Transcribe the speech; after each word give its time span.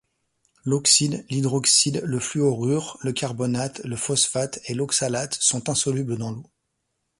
L'oxyde, 0.65 1.27
l'hydroxyde, 1.29 2.01
le 2.03 2.17
fluorure, 2.19 2.97
le 3.03 3.13
carbonate, 3.13 3.81
le 3.83 3.95
phosphate 3.95 4.59
et 4.65 4.73
l'oxalate 4.73 5.37
sont 5.39 5.69
insolubles 5.69 6.17
dans 6.17 6.31
l'eau. 6.31 6.49